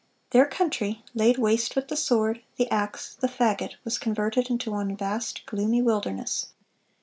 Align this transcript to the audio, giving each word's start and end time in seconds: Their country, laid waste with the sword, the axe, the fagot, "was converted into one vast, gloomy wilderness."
Their 0.31 0.47
country, 0.47 1.03
laid 1.13 1.37
waste 1.37 1.75
with 1.75 1.89
the 1.89 1.95
sword, 1.95 2.41
the 2.57 2.67
axe, 2.71 3.13
the 3.13 3.27
fagot, 3.27 3.75
"was 3.85 3.99
converted 3.99 4.49
into 4.49 4.71
one 4.71 4.97
vast, 4.97 5.45
gloomy 5.45 5.83
wilderness." 5.83 6.47